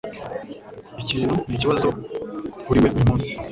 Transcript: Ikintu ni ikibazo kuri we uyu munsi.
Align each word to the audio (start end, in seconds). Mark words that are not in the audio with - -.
Ikintu 1.01 1.33
ni 1.47 1.55
ikibazo 1.57 1.87
kuri 2.65 2.79
we 2.83 2.87
uyu 2.95 3.05
munsi. 3.07 3.31